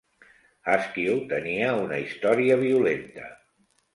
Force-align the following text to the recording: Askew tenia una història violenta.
Askew 0.75 1.19
tenia 1.33 1.69
una 1.81 2.01
història 2.05 2.57
violenta. 2.65 3.29